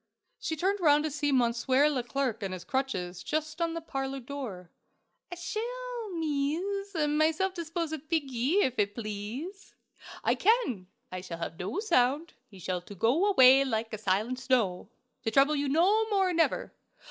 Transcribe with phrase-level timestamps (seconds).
[0.39, 4.71] She turned round to see Monsieur Leclerc on his crutches, just in the parlor door.
[5.31, 9.75] "I shall, mees, myself dispose of piggie, if it please.
[10.23, 10.87] I can.
[11.11, 14.89] I shall have no sound; he shall to go away like a silent snow,
[15.21, 16.73] to trouble you no more, never!"